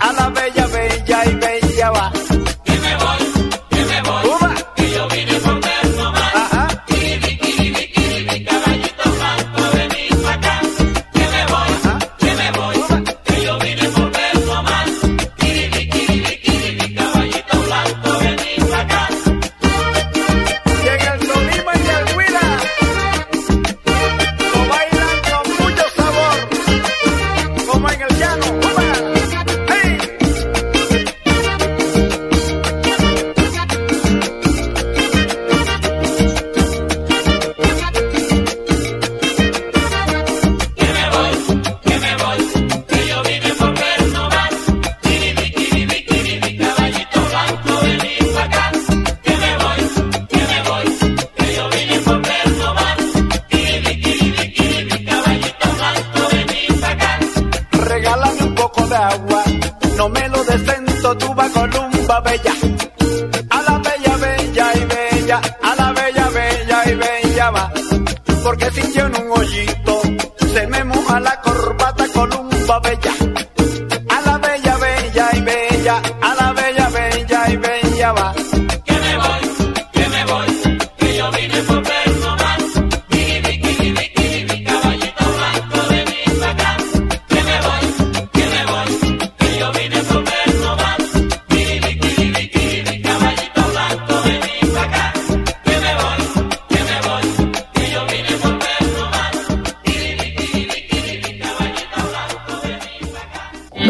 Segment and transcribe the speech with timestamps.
[0.00, 0.07] a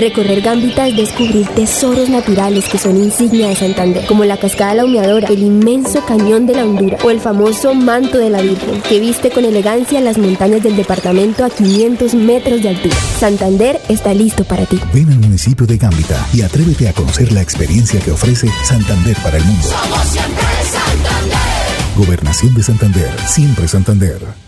[0.08, 4.76] Recorrer Gambita es descubrir tesoros naturales que son insignia de Santander, como la cascada de
[4.78, 8.80] la humeadora, el inmenso cañón de la Hondura o el famoso manto de la Virgen,
[8.88, 12.96] que viste con elegancia las montañas del departamento a 500 metros de altura.
[13.20, 14.80] Santander está listo para ti.
[14.94, 19.36] Ven al municipio de Gambita y atrévete a conocer la experiencia que ofrece Santander para
[19.36, 19.68] el mundo.
[19.68, 21.38] Somos siempre Santander.
[21.96, 24.47] Gobernación de Santander, siempre Santander.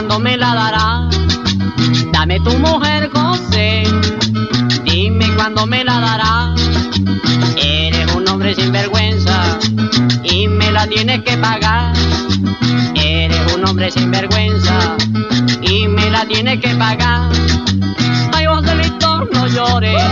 [0.00, 1.20] Cuándo me la darás.
[2.10, 3.82] Dame tu mujer, José.
[4.82, 6.58] Dime cuándo me la darás.
[7.62, 9.58] Eres un hombre sin vergüenza
[10.22, 11.92] y me la tienes que pagar.
[12.94, 14.96] Eres un hombre sin vergüenza
[15.60, 17.30] y me la tienes que pagar.
[18.32, 20.02] Ay, Joselito, no llores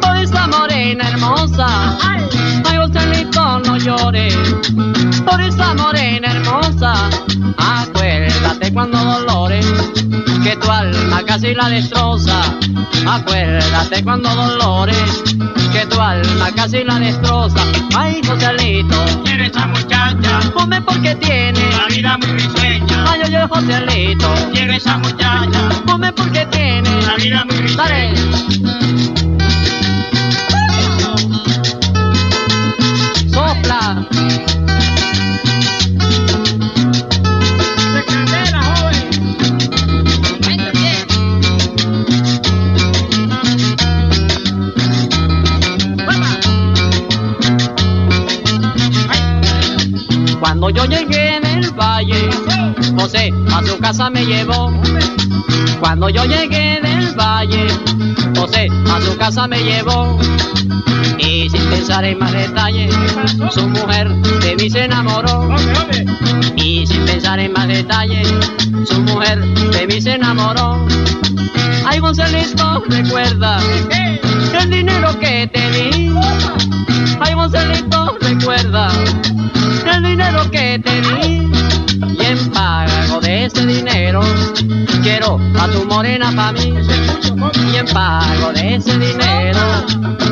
[0.00, 1.98] por esa morena hermosa.
[2.00, 4.34] Ay, Joselito, no llores
[5.26, 7.10] por esa morena hermosa.
[7.58, 7.93] Acuérdate
[8.74, 9.64] cuando dolores,
[10.42, 12.40] que tu alma casi la destroza.
[13.08, 15.22] Acuérdate cuando dolores,
[15.72, 17.60] que tu alma casi la destroza.
[17.96, 20.40] Ay, Joselito, ¿Quién es esa muchacha?
[20.52, 21.60] come porque tiene.
[21.76, 23.04] La vida muy risueña.
[23.08, 25.68] Ay, oye, Joselito, ¿Quién es esa muchacha?
[25.86, 27.02] come porque tiene.
[27.02, 29.23] La vida muy risueña.
[50.94, 52.30] Llegué del valle,
[52.96, 54.72] José a su casa me llevó.
[55.80, 57.66] Cuando yo llegué del valle,
[58.36, 60.16] José a su casa me llevó.
[61.18, 62.94] Y sin pensar en más detalles,
[63.50, 64.08] su mujer
[64.40, 65.48] de mí se enamoró.
[66.54, 68.32] Y sin pensar en más detalles,
[68.84, 70.86] su mujer de mí se enamoró.
[71.86, 73.58] Ay, Gonzalito, recuerda
[74.60, 74.93] el dinero
[85.58, 86.74] a tu morena pa' mí.
[87.72, 89.60] Y en pago de ese dinero,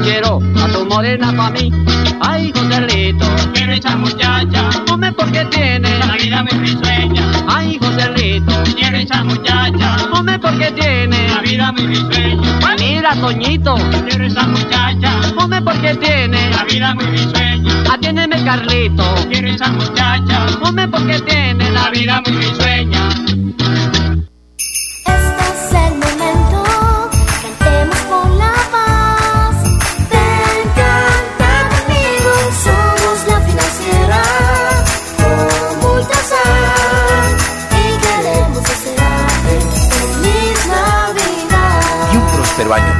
[0.03, 1.71] quiero a tu morena pa' mí.
[2.21, 4.71] Ay, Joselito, ¿Quién es esa muchacha?
[4.89, 5.89] come porque tiene.
[5.99, 7.23] La vida muy risueña.
[7.49, 9.97] Ay, Joselito, ¿Quién es esa muchacha?
[10.13, 11.29] come porque tiene.
[11.29, 12.43] La vida muy risueña.
[12.79, 13.75] Mira, Toñito,
[14.09, 15.13] ¿Quién es esa muchacha?
[15.37, 16.51] come porque tiene.
[16.51, 17.73] La vida muy risueña.
[17.93, 20.47] Atiéndeme, Carlito, ¿Quién es esa muchacha?
[20.63, 21.71] come porque tiene.
[21.71, 23.02] La vida muy risueña.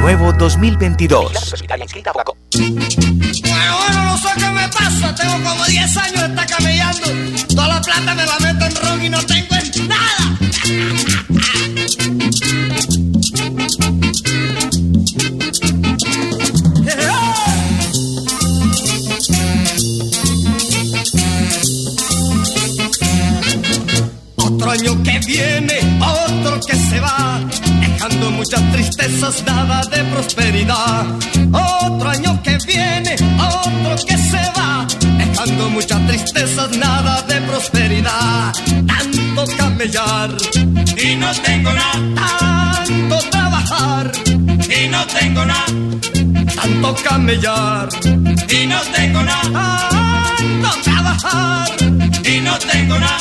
[0.03, 1.31] Nuevo 2022.
[2.51, 2.75] Bueno,
[3.77, 5.15] bueno, no sé qué me pasa.
[5.15, 7.07] Tengo como 10 años de estar camellando.
[7.55, 10.37] Toda la plata me la meto en ron y no tengo en nada.
[24.35, 27.39] Otro año que viene, otro que se va,
[28.03, 31.05] dejando muchas tristezas, nada de prosperidad.
[31.53, 34.85] Otro año que viene, otro que se va,
[35.17, 38.53] dejando muchas tristezas, nada de prosperidad.
[38.87, 40.31] Tanto camellar
[40.97, 44.11] y no tengo nada, tanto trabajar
[44.69, 45.65] y no tengo nada,
[46.55, 47.87] tanto camellar
[48.49, 49.89] y no tengo nada,
[50.37, 51.69] tanto trabajar
[52.25, 53.19] y no tengo nada.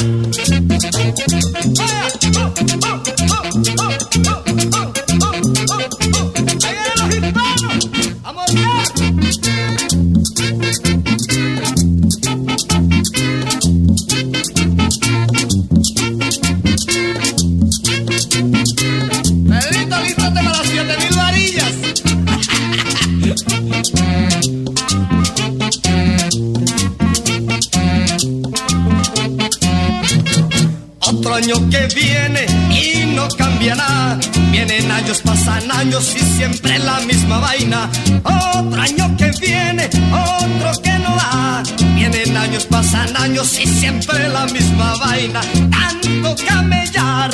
[31.95, 34.19] Viene y no cambiará.
[34.51, 37.91] Vienen años, pasan años y siempre la misma vaina.
[38.23, 41.63] Otro año que viene, otro que no va.
[41.95, 45.41] Vienen años, pasan años y siempre la misma vaina.
[45.71, 47.31] Tanto camellar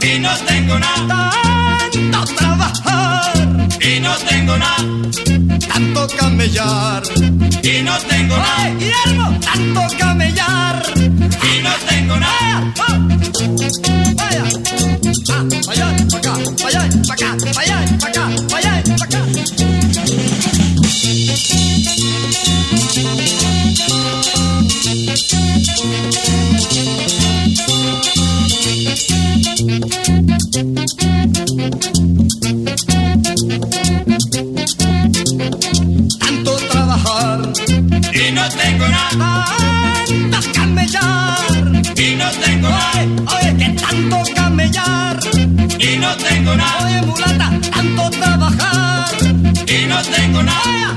[0.00, 1.30] y no tengo nada.
[1.92, 3.32] Tanto trabajar
[3.80, 4.84] y no tengo nada.
[5.68, 7.02] Tanto camellar
[7.62, 9.38] y no tengo nada.
[9.40, 10.82] Tanto camellar
[11.56, 11.61] y
[36.18, 37.52] Tanto trabajar
[38.12, 39.44] y no tengo nada.
[40.30, 41.21] Tanto camellar y no
[43.00, 45.18] Oye, que tanto camellar
[45.78, 46.84] y no tengo nada.
[46.84, 49.08] Oye, mulata, tanto trabajar
[49.66, 50.96] y no tengo nada.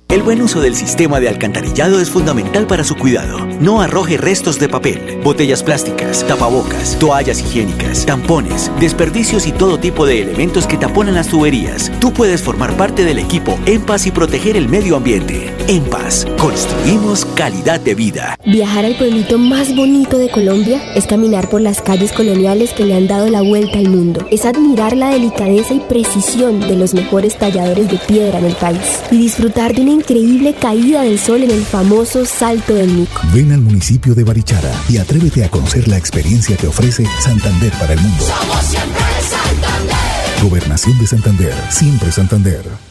[0.11, 3.45] El buen uso del sistema de alcantarillado es fundamental para su cuidado.
[3.61, 10.05] No arroje restos de papel, botellas plásticas, tapabocas, toallas higiénicas, tampones, desperdicios y todo tipo
[10.05, 11.89] de elementos que taponan las tuberías.
[12.01, 15.55] Tú puedes formar parte del equipo En Paz y proteger el medio ambiente.
[15.69, 18.37] En Paz, construimos calidad de vida.
[18.45, 22.95] Viajar al pueblito más bonito de Colombia es caminar por las calles coloniales que le
[22.95, 24.27] han dado la vuelta al mundo.
[24.29, 28.99] Es admirar la delicadeza y precisión de los mejores talladores de piedra en el país
[29.09, 33.21] y disfrutar de una increíble caída del sol en el famoso Salto del Mico.
[33.33, 37.93] Ven al municipio de Barichara y atrévete a conocer la experiencia que ofrece Santander para
[37.93, 38.23] el mundo.
[38.23, 40.41] Somos siempre Santander.
[40.41, 42.90] Gobernación de Santander, siempre Santander.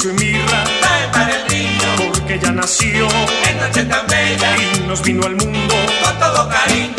[0.00, 0.64] Incienso y mirra,
[1.12, 2.10] para el niño.
[2.12, 3.08] porque ya nació
[3.48, 6.89] en noche tan bella y nos vino al mundo con todo cariño.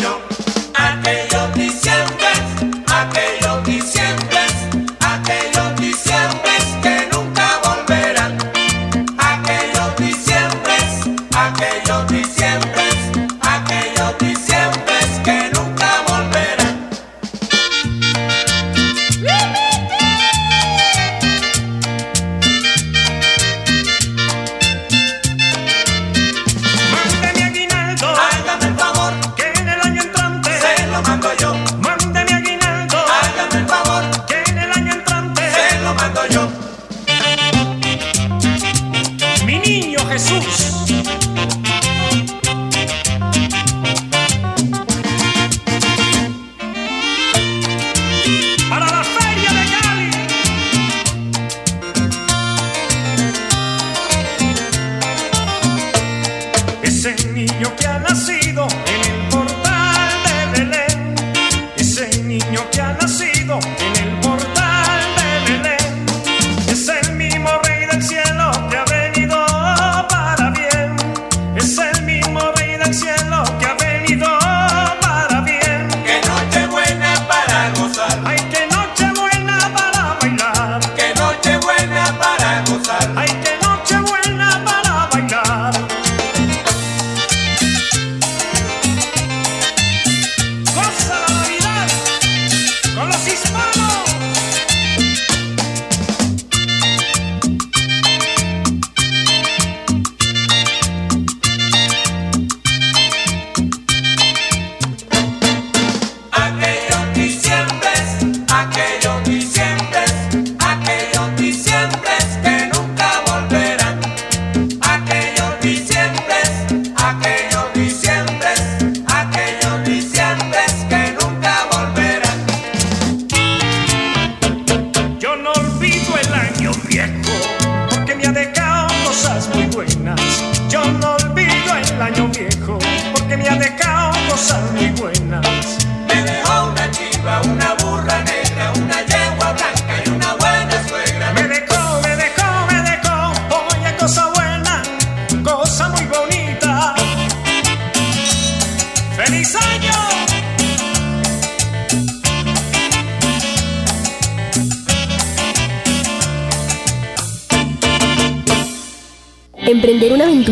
[39.86, 40.81] Niño Jesús.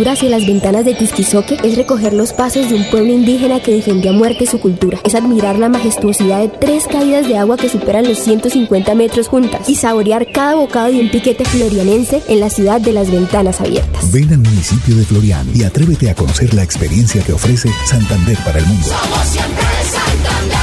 [0.08, 4.10] Hacia las ventanas de Tisquizoque es recoger los pasos de un pueblo indígena que defendió
[4.10, 4.98] a muerte su cultura.
[5.04, 9.68] Es admirar la majestuosidad de tres caídas de agua que superan los 150 metros juntas
[9.68, 14.10] y saborear cada bocado de un piquete florianense en la ciudad de las ventanas abiertas.
[14.10, 18.58] Ven al municipio de Florian y atrévete a conocer la experiencia que ofrece Santander para
[18.58, 18.88] el mundo.
[18.88, 20.58] Somos siempre Santander.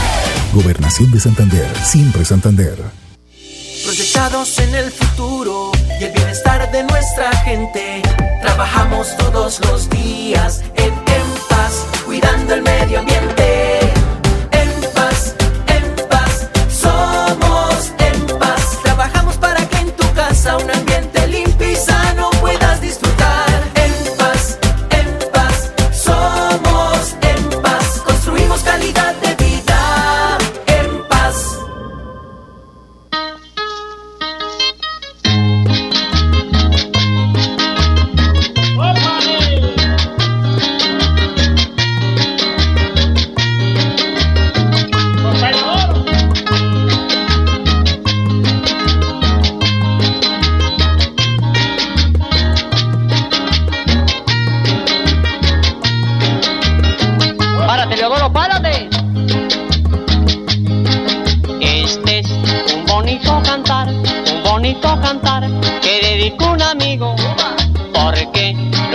[0.54, 2.76] Gobernación de Santander, siempre Santander.
[4.20, 8.02] En el futuro y el bienestar de nuestra gente.
[8.42, 13.80] Trabajamos todos los días en, en paz, cuidando el medio ambiente.
[14.52, 15.36] En paz,
[15.68, 18.80] en paz, somos en paz.
[18.84, 20.87] Trabajamos para que en tu casa un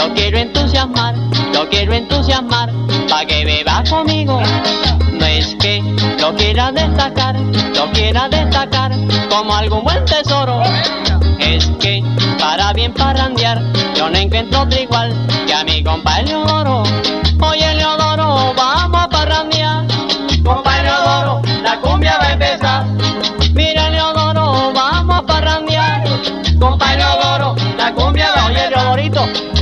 [0.03, 1.15] lo quiero entusiasmar,
[1.55, 2.71] lo quiero entusiasmar
[3.09, 4.41] para que beba conmigo.
[5.13, 5.81] No es que
[6.21, 8.93] lo quiera destacar, lo quiera destacar
[9.31, 10.63] como algún buen tesoro.
[11.39, 12.03] Es que
[12.39, 13.63] para bien parrandear
[13.95, 15.15] yo no encuentro otro igual
[15.47, 16.83] que a mi compa Leodoro.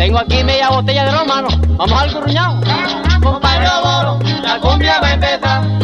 [0.01, 1.49] Tengo aquí media botella de romano.
[1.77, 2.59] Vamos al curruñado.
[3.23, 5.80] Compa Leodoro, la cumbia va a empezar.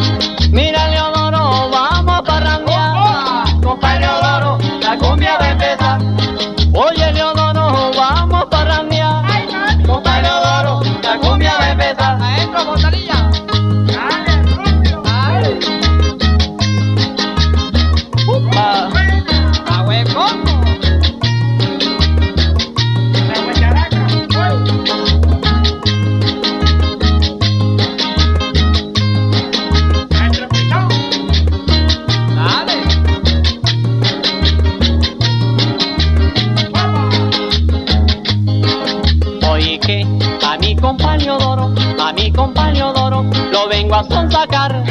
[41.47, 44.83] A mi compañero Doro, lo vengo a sonsacar.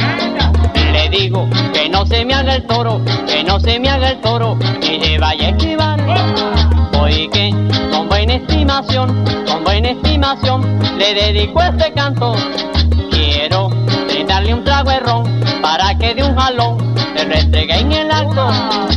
[0.91, 4.21] Le digo que no se me haga el toro, que no se me haga el
[4.21, 5.99] toro, que se vaya a esquivar.
[6.99, 7.51] Hoy que
[7.91, 12.33] con buena estimación, con buena estimación, le dedico este canto.
[13.11, 13.69] Quiero
[14.07, 18.96] brindarle un trago de ron para que de un jalón se restregue en el acto.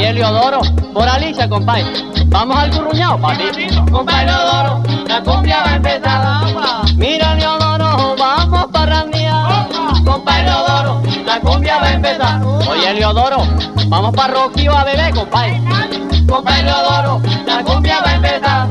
[0.00, 0.62] Oye, Leodoro,
[0.94, 1.84] por Alicia, compadre.
[2.28, 3.68] Vamos al curruñado, papi.
[3.92, 6.94] Compa Leodoro, la cumbia va a empezar.
[6.96, 9.66] Mira, Leodoro, vamos para mía.
[10.02, 12.42] Compa Leodoro, la cumbia va a empezar.
[12.42, 13.42] Oye, Leodoro,
[13.88, 15.60] vamos para Roquío a beber, compadre.
[16.26, 18.68] Compa Leodoro, la cumbia va a empezar.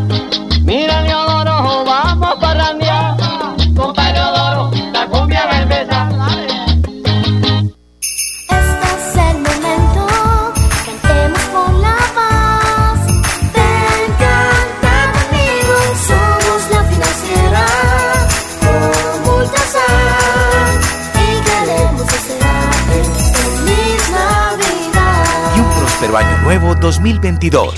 [26.50, 27.76] Nuevo 2022.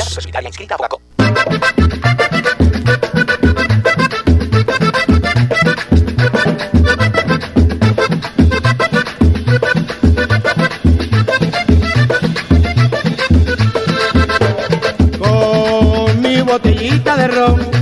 [15.19, 17.80] Con mi botellita de ron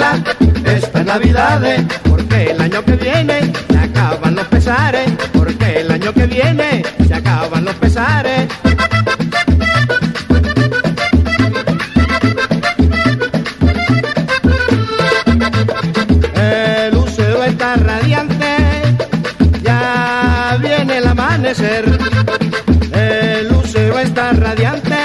[0.00, 0.24] para gozarla
[0.64, 1.60] esta Navidad,
[2.08, 5.10] porque el año que viene se acaban los pesares.
[5.32, 8.48] Porque el año que viene se acaban los pesares.
[16.34, 18.56] El lucero está radiante,
[19.62, 21.84] ya viene el amanecer.
[22.92, 24.96] El lucero está radiante,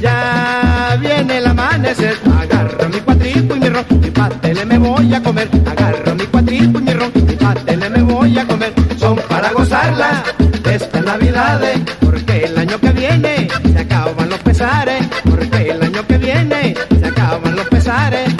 [0.00, 2.33] ya viene el amanecer.
[5.04, 5.48] Voy a comer.
[5.66, 8.72] Agarro mi cuatripo y mi mi pastel me voy a comer.
[8.98, 10.24] Son para gozarla
[10.64, 11.60] esta Navidad,
[12.00, 15.06] porque el año que viene se acaban los pesares.
[15.24, 18.33] Porque el año que viene se acaban los pesares.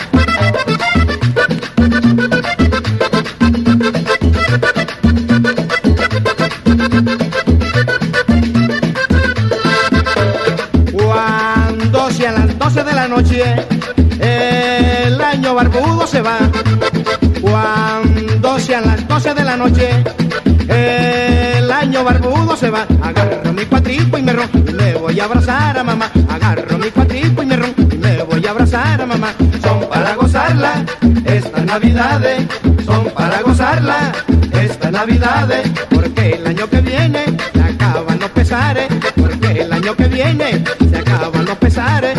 [25.35, 26.11] Abrazar a mamá.
[26.29, 29.35] Agarro mi cuatripo y me ron, y me voy a abrazar a mamá.
[29.63, 30.85] Son para gozarla
[31.25, 32.47] estas navidades,
[32.85, 34.13] son para gozarla
[34.53, 40.07] estas navidades, porque el año que viene se acaban los pesares, porque el año que
[40.09, 42.19] viene se acaban los pesares.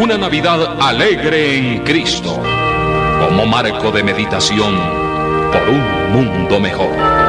[0.00, 2.42] una Navidad alegre en Cristo,
[3.18, 4.76] como marco de meditación
[5.52, 7.25] por un mundo mejor.